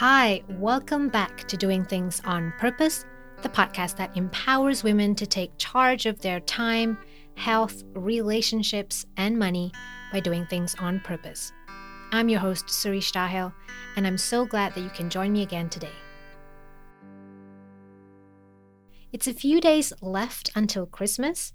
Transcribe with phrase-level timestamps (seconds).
[0.00, 3.04] Hi, welcome back to Doing Things on Purpose,
[3.42, 6.96] the podcast that empowers women to take charge of their time,
[7.34, 9.72] health, relationships, and money
[10.12, 11.52] by doing things on purpose.
[12.12, 13.52] I'm your host, Suri Stahel,
[13.96, 15.90] and I'm so glad that you can join me again today.
[19.10, 21.54] It's a few days left until Christmas,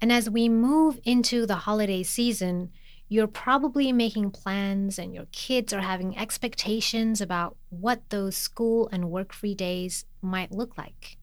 [0.00, 2.72] and as we move into the holiday season,
[3.08, 9.10] you're probably making plans and your kids are having expectations about what those school and
[9.10, 11.18] work free days might look like.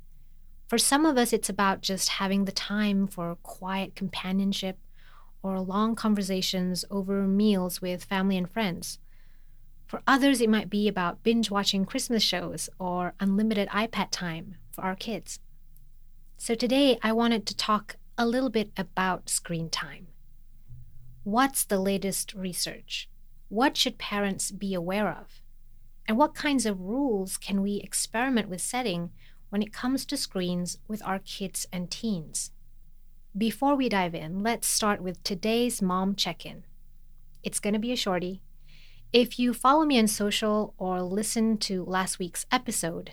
[0.67, 4.77] For some of us, it's about just having the time for quiet companionship
[5.44, 8.99] or long conversations over meals with family and friends.
[9.88, 14.84] For others, it might be about binge watching Christmas shows or unlimited iPad time for
[14.84, 15.40] our kids.
[16.38, 20.07] So, today I wanted to talk a little bit about screen time.
[21.23, 23.07] What's the latest research?
[23.48, 25.43] What should parents be aware of?
[26.07, 29.12] And what kinds of rules can we experiment with setting
[29.49, 32.49] when it comes to screens with our kids and teens?
[33.37, 36.63] Before we dive in, let's start with today's mom check in.
[37.43, 38.41] It's going to be a shorty.
[39.13, 43.12] If you follow me on social or listen to last week's episode,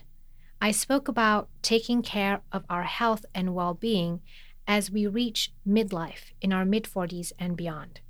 [0.59, 4.21] I spoke about taking care of our health and well being
[4.69, 8.01] as we reach midlife in our mid 40s and beyond.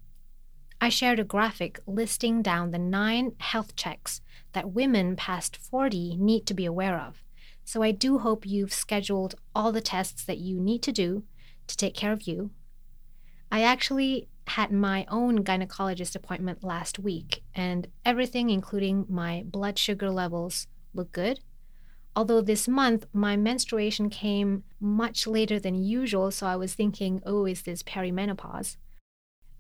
[0.81, 4.19] I shared a graphic listing down the nine health checks
[4.52, 7.23] that women past 40 need to be aware of.
[7.63, 11.23] So I do hope you've scheduled all the tests that you need to do
[11.67, 12.52] to take care of you.
[13.49, 20.09] I actually had my own gynecologist appointment last week, and everything, including my blood sugar
[20.09, 21.39] levels, looked good.
[22.19, 27.45] Although this month my menstruation came much later than usual, so I was thinking, oh,
[27.45, 28.75] is this perimenopause?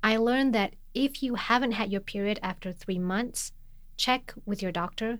[0.03, 3.53] I learned that if you haven't had your period after three months,
[3.95, 5.19] check with your doctor.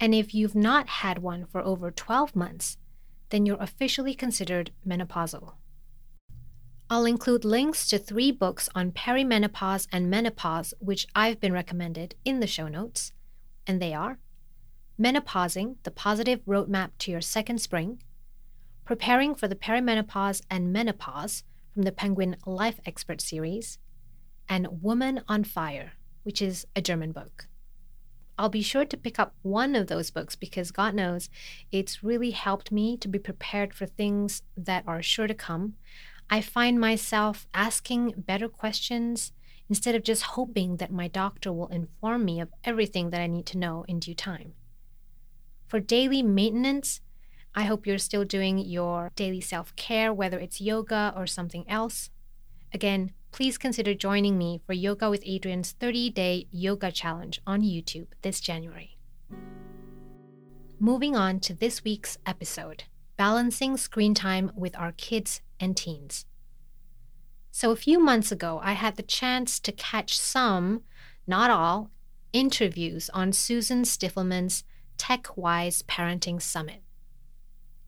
[0.00, 2.76] And if you've not had one for over 12 months,
[3.28, 5.52] then you're officially considered menopausal.
[6.90, 12.40] I'll include links to three books on perimenopause and menopause, which I've been recommended in
[12.40, 13.12] the show notes,
[13.64, 14.18] and they are
[15.00, 18.02] Menopausing, the Positive Roadmap to Your Second Spring,
[18.84, 23.78] Preparing for the Perimenopause and Menopause from the Penguin Life Expert series,
[24.48, 25.92] and Woman on Fire,
[26.24, 27.46] which is a German book.
[28.36, 31.30] I'll be sure to pick up one of those books because God knows
[31.70, 35.74] it's really helped me to be prepared for things that are sure to come.
[36.28, 39.30] I find myself asking better questions
[39.68, 43.46] instead of just hoping that my doctor will inform me of everything that I need
[43.46, 44.54] to know in due time.
[45.68, 47.02] For daily maintenance,
[47.54, 52.08] I hope you're still doing your daily self care, whether it's yoga or something else.
[52.72, 58.06] Again, please consider joining me for Yoga with Adriene's 30 day yoga challenge on YouTube
[58.22, 58.96] this January.
[60.80, 62.84] Moving on to this week's episode
[63.18, 66.24] balancing screen time with our kids and teens.
[67.50, 70.82] So, a few months ago, I had the chance to catch some,
[71.26, 71.90] not all,
[72.32, 74.62] interviews on Susan Stiffelman's
[74.98, 76.82] TechWise Parenting Summit.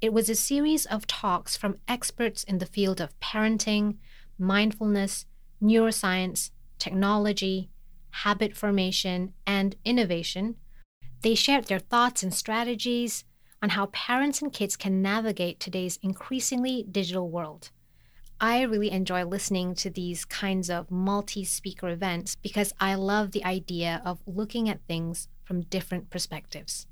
[0.00, 3.97] It was a series of talks from experts in the field of parenting,
[4.38, 5.26] mindfulness,
[5.62, 7.69] neuroscience, technology,
[8.10, 10.56] habit formation, and innovation.
[11.22, 13.25] They shared their thoughts and strategies
[13.62, 17.71] on how parents and kids can navigate today's increasingly digital world.
[18.41, 23.44] I really enjoy listening to these kinds of multi speaker events because I love the
[23.44, 26.87] idea of looking at things from different perspectives.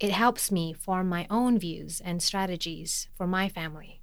[0.00, 4.00] It helps me form my own views and strategies for my family.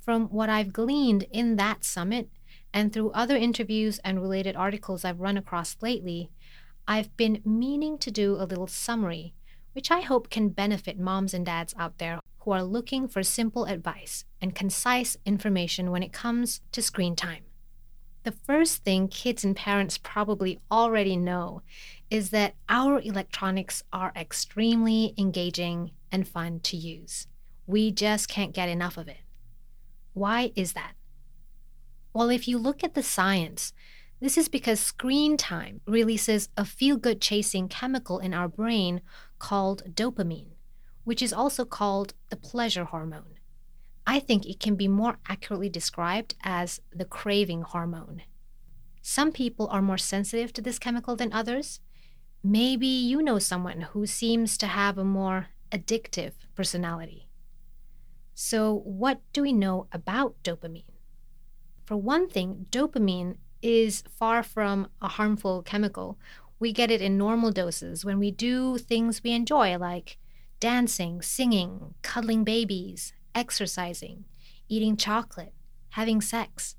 [0.00, 2.28] From what I've gleaned in that summit
[2.74, 6.30] and through other interviews and related articles I've run across lately,
[6.88, 9.32] I've been meaning to do a little summary,
[9.72, 13.66] which I hope can benefit moms and dads out there who are looking for simple
[13.66, 17.44] advice and concise information when it comes to screen time.
[18.24, 21.62] The first thing kids and parents probably already know
[22.10, 27.26] is that our electronics are extremely engaging and fun to use.
[27.66, 29.20] We just can't get enough of it.
[30.12, 30.92] Why is that?
[32.12, 33.72] Well, if you look at the science,
[34.20, 39.00] this is because screen time releases a feel good chasing chemical in our brain
[39.38, 40.56] called dopamine,
[41.04, 43.38] which is also called the pleasure hormone.
[44.06, 48.22] I think it can be more accurately described as the craving hormone.
[49.00, 51.80] Some people are more sensitive to this chemical than others.
[52.42, 57.28] Maybe you know someone who seems to have a more addictive personality.
[58.34, 60.84] So, what do we know about dopamine?
[61.84, 66.18] For one thing, dopamine is far from a harmful chemical.
[66.58, 70.16] We get it in normal doses when we do things we enjoy, like
[70.60, 74.24] dancing, singing, cuddling babies, exercising,
[74.66, 75.52] eating chocolate,
[75.90, 76.76] having sex,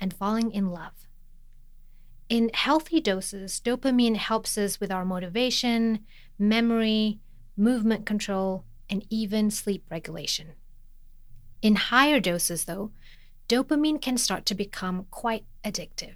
[0.00, 1.06] and falling in love.
[2.32, 6.06] In healthy doses, dopamine helps us with our motivation,
[6.38, 7.18] memory,
[7.58, 10.52] movement control, and even sleep regulation.
[11.60, 12.90] In higher doses, though,
[13.50, 16.14] dopamine can start to become quite addictive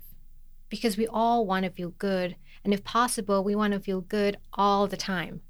[0.71, 4.39] because we all want to feel good, and if possible, we want to feel good
[4.55, 5.43] all the time.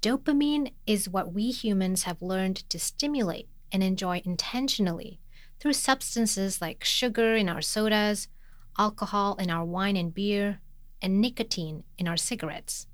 [0.00, 5.20] Dopamine is what we humans have learned to stimulate and enjoy intentionally
[5.60, 8.28] through substances like sugar in our sodas,
[8.78, 10.60] alcohol in our wine and beer,
[11.00, 12.86] and nicotine in our cigarettes.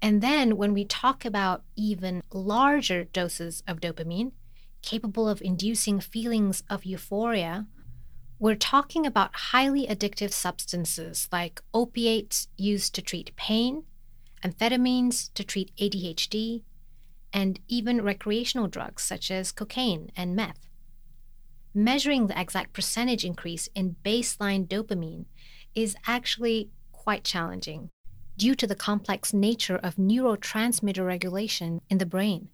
[0.00, 4.32] And then when we talk about even larger doses of dopamine,
[4.82, 7.66] capable of inducing feelings of euphoria,
[8.38, 13.84] we're talking about highly addictive substances like opiates used to treat pain,
[14.44, 16.62] amphetamines to treat ADHD,
[17.32, 20.71] and even recreational drugs such as cocaine and meth.
[21.74, 25.24] Measuring the exact percentage increase in baseline dopamine
[25.74, 27.88] is actually quite challenging
[28.36, 32.48] due to the complex nature of neurotransmitter regulation in the brain.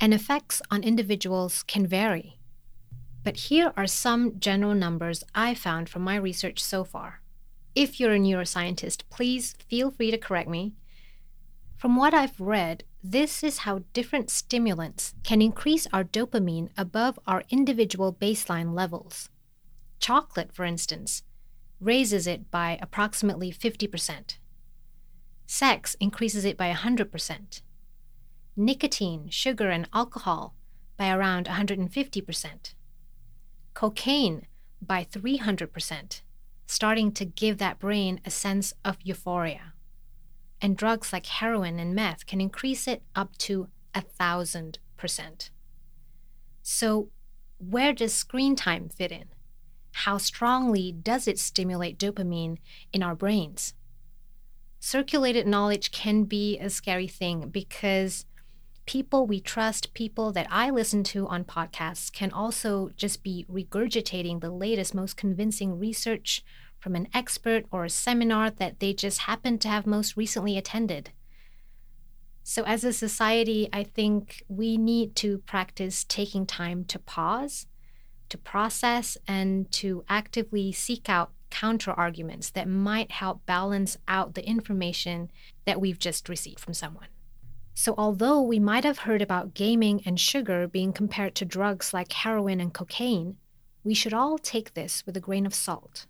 [0.00, 2.38] And effects on individuals can vary.
[3.24, 7.20] But here are some general numbers I found from my research so far.
[7.74, 10.74] If you're a neuroscientist, please feel free to correct me.
[11.76, 17.44] From what I've read, this is how different stimulants can increase our dopamine above our
[17.48, 19.30] individual baseline levels.
[20.00, 21.22] Chocolate, for instance,
[21.80, 24.38] raises it by approximately 50%.
[25.46, 27.62] Sex increases it by 100%.
[28.56, 30.54] Nicotine, sugar, and alcohol
[30.96, 32.74] by around 150%.
[33.74, 34.46] Cocaine
[34.82, 36.22] by 300%,
[36.66, 39.72] starting to give that brain a sense of euphoria.
[40.60, 45.50] And drugs like heroin and meth can increase it up to a thousand percent.
[46.62, 47.10] So,
[47.58, 49.26] where does screen time fit in?
[49.92, 52.58] How strongly does it stimulate dopamine
[52.92, 53.74] in our brains?
[54.80, 58.24] circulated knowledge can be a scary thing because
[58.86, 64.40] people we trust, people that I listen to on podcasts, can also just be regurgitating
[64.40, 66.42] the latest, most convincing research
[66.78, 71.10] from an expert or a seminar that they just happened to have most recently attended.
[72.42, 77.66] So, as a society, I think we need to practice taking time to pause,
[78.30, 84.46] to process, and to actively seek out counter arguments that might help balance out the
[84.46, 85.30] information
[85.66, 87.08] that we've just received from someone.
[87.74, 92.12] So, although we might have heard about gaming and sugar being compared to drugs like
[92.12, 93.36] heroin and cocaine,
[93.84, 96.06] we should all take this with a grain of salt.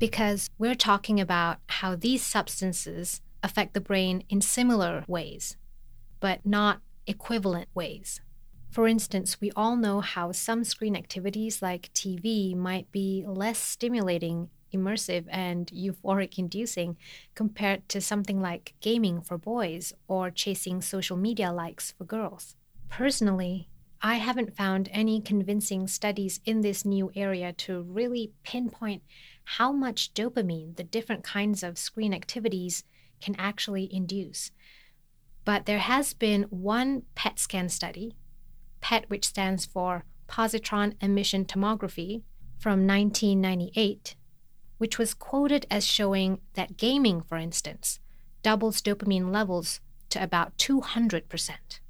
[0.00, 5.58] Because we're talking about how these substances affect the brain in similar ways,
[6.20, 8.22] but not equivalent ways.
[8.70, 14.48] For instance, we all know how some screen activities like TV might be less stimulating
[14.72, 16.96] immersive and euphoric inducing
[17.34, 22.56] compared to something like gaming for boys or chasing social media likes for girls.
[22.88, 23.68] Personally,
[24.02, 29.02] I haven't found any convincing studies in this new area to really pinpoint
[29.56, 32.84] how much dopamine the different kinds of screen activities
[33.20, 34.50] can actually induce.
[35.44, 38.14] But there has been one PET scan study,
[38.80, 42.22] PET, which stands for positron emission tomography,
[42.58, 44.14] from 1998,
[44.78, 47.98] which was quoted as showing that gaming, for instance,
[48.42, 49.80] doubles dopamine levels
[50.10, 51.80] to about 200%.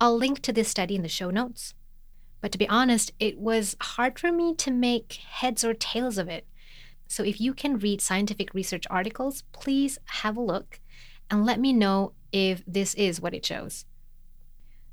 [0.00, 1.74] I'll link to this study in the show notes.
[2.40, 6.28] But to be honest, it was hard for me to make heads or tails of
[6.28, 6.46] it.
[7.12, 10.80] So if you can read scientific research articles, please have a look
[11.30, 13.84] and let me know if this is what it shows.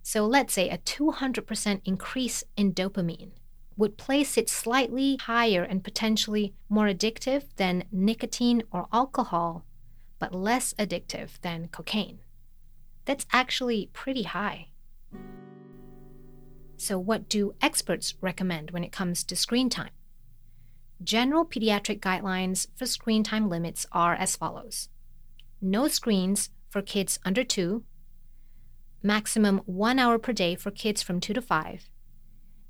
[0.04, 3.32] So let's say a 200% increase in dopamine
[3.78, 9.64] would place it slightly higher and potentially more addictive than nicotine or alcohol,
[10.20, 12.20] but less addictive than cocaine.
[13.06, 14.72] That's actually pretty high.
[16.76, 19.92] So, what do experts recommend when it comes to screen time?
[21.04, 24.90] General pediatric guidelines for screen time limits are as follows.
[25.62, 27.84] No screens for kids under two,
[29.02, 31.90] maximum one hour per day for kids from two to five,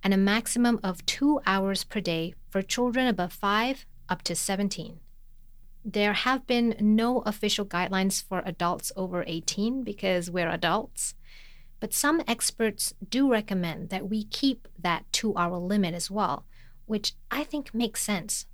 [0.03, 4.99] and a maximum of two hours per day for children above 5 up to 17.
[5.83, 11.15] There have been no official guidelines for adults over 18 because we're adults,
[11.79, 16.45] but some experts do recommend that we keep that two hour limit as well,
[16.89, 18.47] which I think makes sense.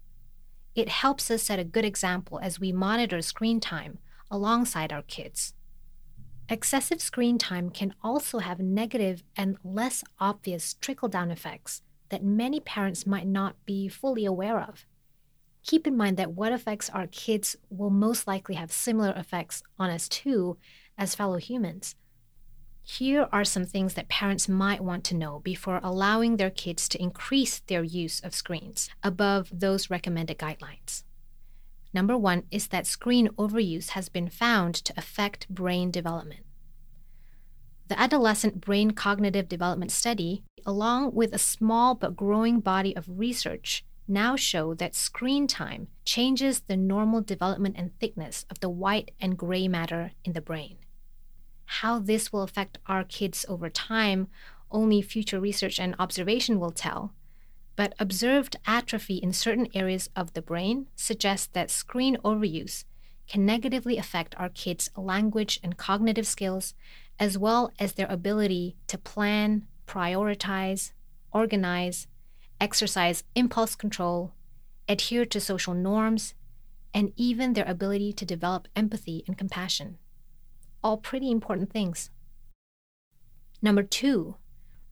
[0.76, 3.98] It helps us set a good example as we monitor screen time
[4.30, 5.54] alongside our kids.
[6.50, 12.60] Excessive screen time can also have negative and less obvious trickle down effects that many
[12.60, 14.86] parents might not be fully aware of.
[15.64, 19.90] Keep in mind that what affects our kids will most likely have similar effects on
[19.90, 20.58] us too
[20.98, 21.96] as fellow humans.
[22.88, 27.02] Here are some things that parents might want to know before allowing their kids to
[27.02, 31.04] increase their use of screens above those recommended guidelines.
[31.96, 36.46] Number one is that screen overuse has been found to affect brain development.
[37.88, 43.84] The Adolescent Brain Cognitive Development Study, along with a small but growing body of research,
[44.08, 49.40] now show that screen time changes the normal development and thickness of the white and
[49.40, 50.78] gray matter in the brain.
[51.66, 54.28] How this will affect our kids over time,
[54.72, 57.14] only future research and observation will tell.
[57.76, 62.86] But observed atrophy in certain areas of the brain suggests that screen overuse
[63.28, 66.74] can negatively affect our kids' language and cognitive skills,
[67.20, 70.92] as well as their ability to plan, prioritize,
[71.34, 72.08] organize,
[72.62, 74.34] exercise impulse control,
[74.88, 76.34] adhere to social norms,
[76.94, 79.98] and even their ability to develop empathy and compassion
[80.86, 82.12] all pretty important things.
[83.60, 84.36] Number two,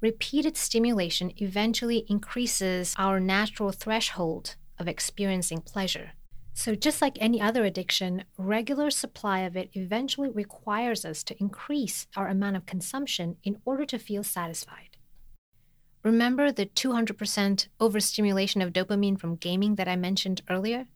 [0.01, 6.13] repeated stimulation eventually increases our natural threshold of experiencing pleasure.
[6.55, 12.07] So, just like any other addiction, regular supply of it eventually requires us to increase
[12.15, 14.97] our amount of consumption in order to feel satisfied.
[16.03, 20.87] Remember the 200% overstimulation of dopamine from gaming that I mentioned earlier?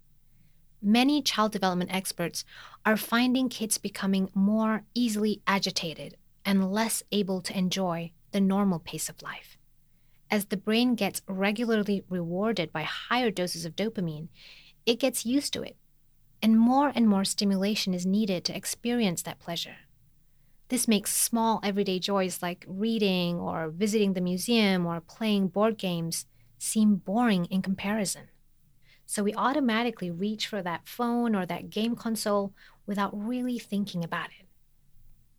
[0.88, 2.46] Many child development experts
[2.86, 6.15] are finding kids becoming more easily agitated
[6.46, 9.58] and less able to enjoy the normal pace of life.
[10.32, 14.29] As the brain gets regularly rewarded by higher doses of dopamine,
[14.86, 15.75] it gets used to it,
[16.41, 19.75] and more and more stimulation is needed to experience that pleasure.
[20.70, 26.25] This makes small everyday joys like reading or visiting the museum or playing board games
[26.58, 28.29] seem boring in comparison.
[29.10, 32.54] So we automatically reach for that phone or that game console
[32.86, 34.46] without really thinking about it.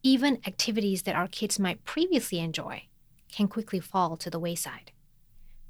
[0.03, 2.85] Even activities that our kids might previously enjoy
[3.31, 4.93] can quickly fall to the wayside.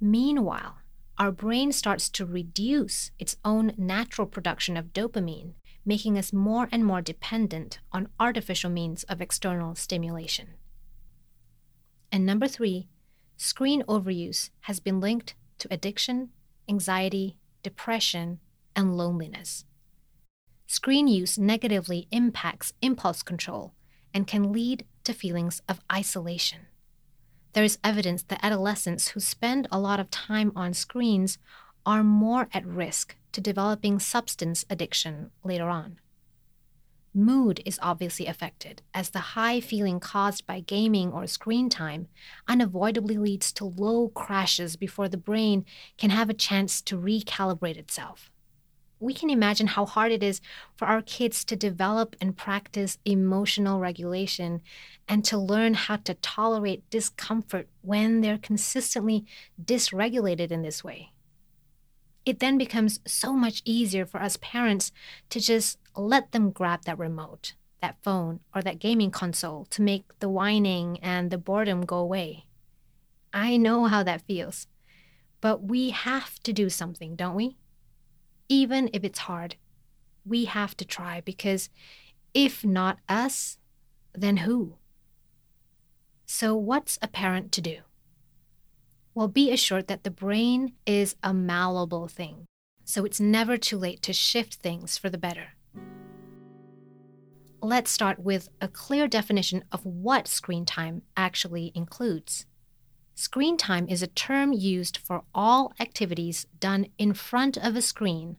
[0.00, 0.76] Meanwhile,
[1.18, 6.84] our brain starts to reduce its own natural production of dopamine, making us more and
[6.84, 10.50] more dependent on artificial means of external stimulation.
[12.12, 12.86] And number three,
[13.36, 16.28] screen overuse has been linked to addiction,
[16.68, 18.40] anxiety, depression,
[18.74, 19.64] and loneliness.
[20.66, 23.74] Screen use negatively impacts impulse control
[24.12, 26.66] and can lead to feelings of isolation.
[27.54, 31.38] There is evidence that adolescents who spend a lot of time on screens
[31.86, 35.98] are more at risk to developing substance addiction later on.
[37.18, 42.06] Mood is obviously affected, as the high feeling caused by gaming or screen time
[42.46, 45.64] unavoidably leads to low crashes before the brain
[45.96, 48.30] can have a chance to recalibrate itself.
[49.00, 50.40] We can imagine how hard it is
[50.76, 54.62] for our kids to develop and practice emotional regulation
[55.08, 59.26] and to learn how to tolerate discomfort when they're consistently
[59.60, 61.10] dysregulated in this way
[62.28, 64.92] it then becomes so much easier for us parents
[65.30, 70.04] to just let them grab that remote, that phone, or that gaming console to make
[70.18, 72.44] the whining and the boredom go away.
[73.32, 74.66] I know how that feels.
[75.40, 77.56] But we have to do something, don't we?
[78.50, 79.56] Even if it's hard,
[80.26, 81.70] we have to try because
[82.34, 83.56] if not us,
[84.12, 84.74] then who?
[86.26, 87.78] So, what's a parent to do?
[89.18, 92.46] Well, be assured that the brain is a malleable thing,
[92.84, 95.54] so it's never too late to shift things for the better.
[97.60, 102.46] Let's start with a clear definition of what screen time actually includes.
[103.16, 108.36] Screen time is a term used for all activities done in front of a screen,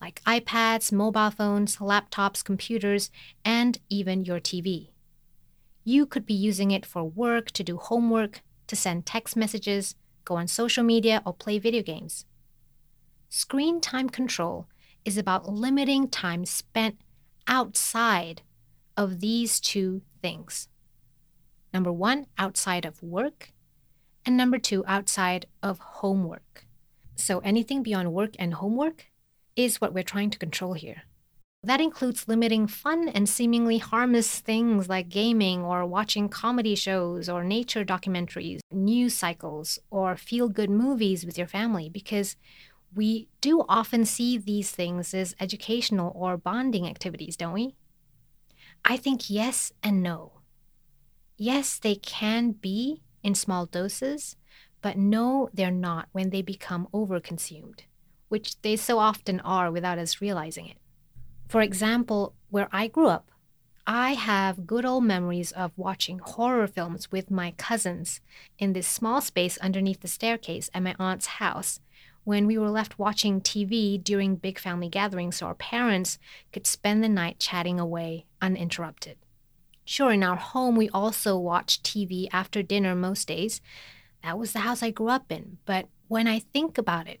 [0.00, 3.12] like iPads, mobile phones, laptops, computers,
[3.44, 4.88] and even your TV.
[5.84, 9.94] You could be using it for work, to do homework, to send text messages,
[10.28, 12.26] go on social media, or play video games.
[13.30, 14.66] Screen time control
[15.04, 16.96] is about limiting time spent
[17.46, 18.42] outside
[18.94, 20.68] of these two things.
[21.72, 23.52] Number one, outside of work,
[24.26, 26.66] and number two, outside of homework.
[27.16, 29.06] So anything beyond work and homework
[29.56, 31.04] is what we're trying to control here.
[31.64, 37.42] That includes limiting fun and seemingly harmless things like gaming or watching comedy shows or
[37.42, 42.36] nature documentaries, news cycles, or feel good movies with your family because
[42.94, 47.74] we do often see these things as educational or bonding activities, don't we?
[48.84, 50.40] I think yes and no.
[51.36, 54.36] Yes, they can be in small doses,
[54.80, 57.80] but no, they're not when they become overconsumed,
[58.28, 60.78] which they so often are without us realizing it.
[61.48, 63.30] For example, where I grew up,
[63.86, 68.20] I have good old memories of watching horror films with my cousins
[68.58, 71.80] in this small space underneath the staircase at my aunt's house
[72.24, 76.18] when we were left watching TV during big family gatherings so our parents
[76.52, 79.16] could spend the night chatting away uninterrupted.
[79.86, 83.62] Sure, in our home, we also watched TV after dinner most days.
[84.22, 85.56] That was the house I grew up in.
[85.64, 87.20] But when I think about it,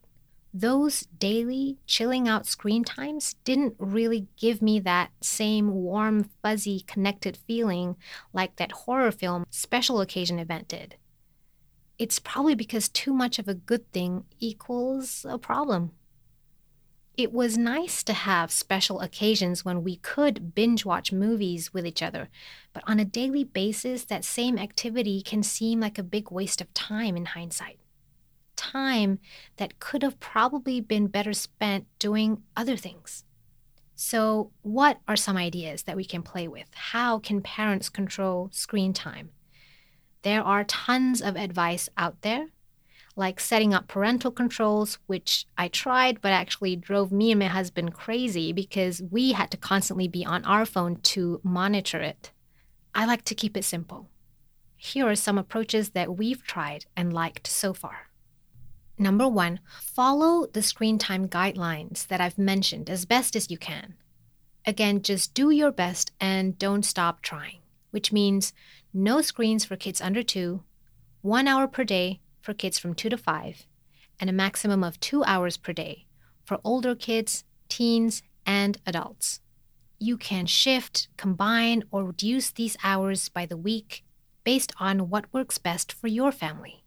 [0.52, 7.36] those daily chilling out screen times didn't really give me that same warm, fuzzy, connected
[7.36, 7.96] feeling
[8.32, 10.96] like that horror film special occasion event did.
[11.98, 15.92] It's probably because too much of a good thing equals a problem.
[17.16, 22.00] It was nice to have special occasions when we could binge watch movies with each
[22.00, 22.28] other,
[22.72, 26.72] but on a daily basis, that same activity can seem like a big waste of
[26.74, 27.80] time in hindsight
[28.58, 29.20] time
[29.56, 33.24] that could have probably been better spent doing other things.
[33.94, 36.68] So, what are some ideas that we can play with?
[36.74, 39.30] How can parents control screen time?
[40.22, 42.48] There are tons of advice out there,
[43.16, 47.94] like setting up parental controls, which I tried but actually drove me and my husband
[47.94, 52.30] crazy because we had to constantly be on our phone to monitor it.
[52.94, 54.08] I like to keep it simple.
[54.76, 58.07] Here are some approaches that we've tried and liked so far.
[58.98, 63.94] Number one, follow the screen time guidelines that I've mentioned as best as you can.
[64.66, 67.58] Again, just do your best and don't stop trying,
[67.92, 68.52] which means
[68.92, 70.64] no screens for kids under two,
[71.22, 73.66] one hour per day for kids from two to five,
[74.18, 76.06] and a maximum of two hours per day
[76.44, 79.40] for older kids, teens, and adults.
[80.00, 84.04] You can shift, combine, or reduce these hours by the week
[84.42, 86.82] based on what works best for your family.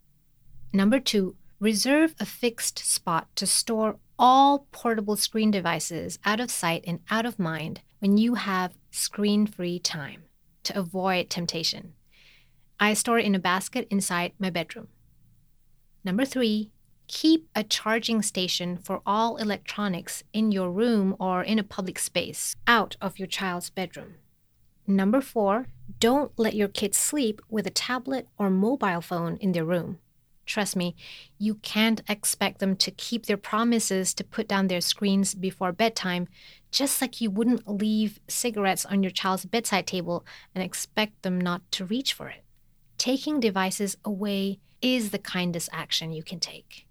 [0.74, 6.84] Number two, Reserve a fixed spot to store all portable screen devices out of sight
[6.88, 10.24] and out of mind when you have screen free time
[10.64, 11.94] to avoid temptation.
[12.80, 14.88] I store it in a basket inside my bedroom.
[16.04, 16.72] Number three,
[17.06, 22.56] keep a charging station for all electronics in your room or in a public space
[22.66, 24.16] out of your child's bedroom.
[24.88, 25.68] Number four,
[26.00, 30.00] don't let your kids sleep with a tablet or mobile phone in their room.
[30.46, 30.96] Trust me,
[31.38, 36.28] you can't expect them to keep their promises to put down their screens before bedtime,
[36.72, 41.62] just like you wouldn't leave cigarettes on your child's bedside table and expect them not
[41.72, 42.44] to reach for it.
[42.98, 46.86] Taking devices away is the kindest action you can take.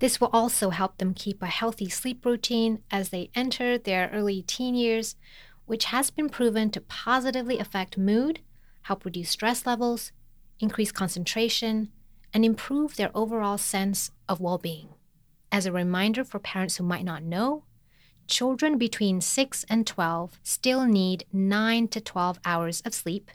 [0.00, 4.42] This will also help them keep a healthy sleep routine as they enter their early
[4.42, 5.14] teen years,
[5.64, 8.40] which has been proven to positively affect mood,
[8.82, 10.10] help reduce stress levels,
[10.58, 11.92] increase concentration,
[12.32, 14.88] and improve their overall sense of well being.
[15.50, 17.64] As a reminder for parents who might not know,
[18.26, 23.30] children between 6 and 12 still need 9 to 12 hours of sleep.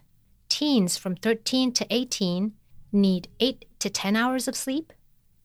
[0.50, 2.54] Teens from 13 to 18
[2.92, 4.94] need 8 to 10 hours of sleep.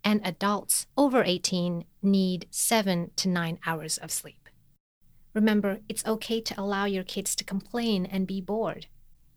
[0.05, 4.49] And adults over 18 need 7 to 9 hours of sleep.
[5.35, 8.87] Remember, it's okay to allow your kids to complain and be bored.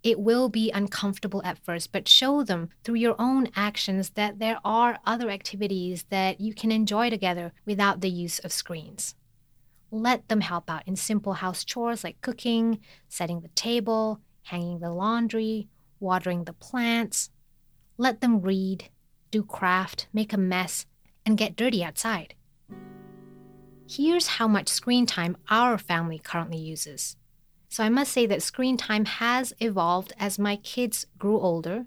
[0.06, 4.60] It will be uncomfortable at first, but show them through your own actions that there
[4.64, 9.16] are other activities that you can enjoy together without the use of screens.
[9.90, 14.92] Let them help out in simple house chores like cooking, setting the table, hanging the
[14.92, 17.32] laundry, watering the plants.
[17.98, 18.90] Let them read,
[19.32, 20.86] do craft, make a mess,
[21.26, 22.36] and get dirty outside.
[23.90, 27.18] Here's how much screen time our family currently uses.
[27.70, 31.86] So I must say that screen time has evolved as my kids grew older.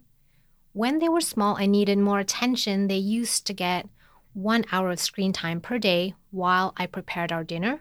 [0.73, 3.89] When they were small and needed more attention, they used to get
[4.33, 7.81] one hour of screen time per day while I prepared our dinner.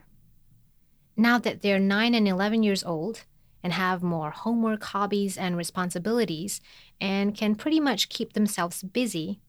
[1.16, 3.24] Now that they're 9 and 11 years old
[3.62, 6.60] and have more homework, hobbies, and responsibilities,
[7.00, 9.40] and can pretty much keep themselves busy,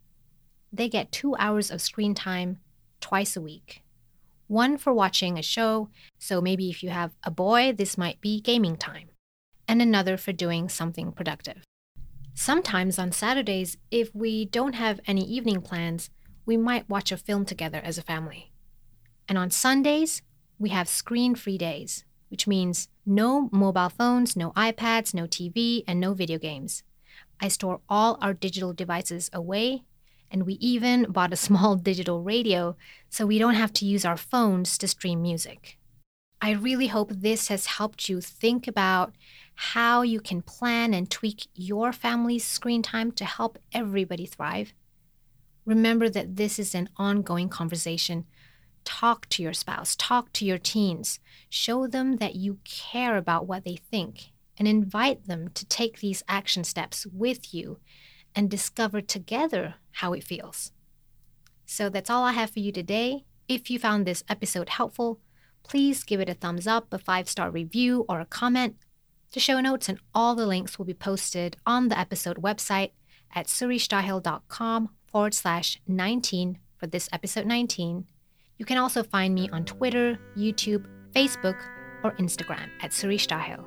[0.74, 2.60] they get two hours of screen time
[3.00, 3.84] twice a week
[4.50, 8.42] one for watching a show, so maybe if you have a boy, this might be
[8.42, 9.10] gaming time,
[9.68, 11.64] and another for doing something productive.
[12.34, 16.10] Sometimes on Saturdays, if we don't have any evening plans,
[16.46, 18.52] we might watch a film together as a family.
[19.28, 20.24] And on Sundays,
[20.58, 26.00] we have screen free days, which means no mobile phones, no iPads, no TV, and
[26.00, 26.82] no video games.
[27.40, 29.84] I store all our digital devices away
[30.32, 32.76] and we even bought a small digital radio
[33.10, 35.78] so we don't have to use our phones to stream music.
[36.42, 39.14] I really hope this has helped you think about
[39.56, 44.74] how you can plan and tweak your family's screen time to help everybody thrive.
[45.66, 48.26] Remember that this is an ongoing conversation.
[48.86, 53.66] Talk to your spouse, talk to your teens, show them that you care about what
[53.66, 57.80] they think, and invite them to take these action steps with you
[58.36, 60.72] and discover together how it feels.
[61.66, 63.26] So that's all I have for you today.
[63.48, 65.20] If you found this episode helpful,
[65.64, 68.76] please give it a thumbs up, a five star review, or a comment.
[69.32, 72.92] The show notes and all the links will be posted on the episode website
[73.36, 78.06] at suristahel.com forward slash 19 for this episode 19.
[78.58, 81.60] You can also find me on Twitter, YouTube, Facebook,
[82.04, 83.66] or Instagram at Suri Stahel.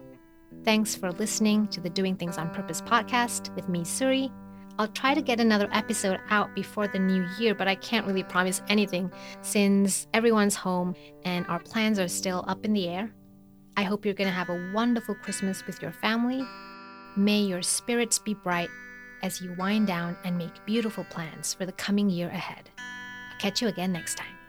[0.65, 4.31] Thanks for listening to the Doing Things on Purpose podcast with me, Suri.
[4.79, 8.23] I'll try to get another episode out before the new year, but I can't really
[8.23, 13.13] promise anything since everyone's home and our plans are still up in the air.
[13.77, 16.47] I hope you're going to have a wonderful Christmas with your family.
[17.17, 18.71] May your spirits be bright
[19.23, 22.71] as you wind down and make beautiful plans for the coming year ahead.
[22.79, 24.42] I'll catch you again next time.